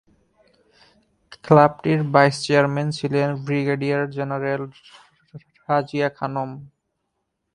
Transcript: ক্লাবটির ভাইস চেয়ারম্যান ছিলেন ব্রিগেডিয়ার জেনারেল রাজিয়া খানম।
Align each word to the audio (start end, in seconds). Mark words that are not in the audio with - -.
ক্লাবটির 1.45 2.01
ভাইস 2.13 2.35
চেয়ারম্যান 2.45 2.87
ছিলেন 2.97 3.29
ব্রিগেডিয়ার 3.45 4.03
জেনারেল 4.15 4.63
রাজিয়া 5.69 6.09
খানম। 6.17 6.49